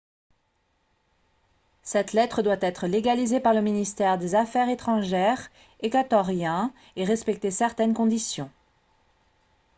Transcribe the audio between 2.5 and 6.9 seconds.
être légalisée par le ministère des affaires étrangères équatorien